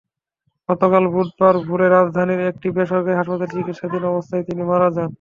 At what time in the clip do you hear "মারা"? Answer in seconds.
4.69-4.87